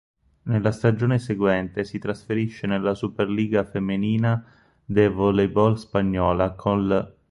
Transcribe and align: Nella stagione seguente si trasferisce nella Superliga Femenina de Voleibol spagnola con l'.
Nella 0.45 0.71
stagione 0.71 1.19
seguente 1.19 1.83
si 1.83 1.99
trasferisce 1.99 2.65
nella 2.65 2.95
Superliga 2.95 3.63
Femenina 3.63 4.43
de 4.83 5.07
Voleibol 5.07 5.77
spagnola 5.77 6.55
con 6.55 6.87
l'. 6.87 7.13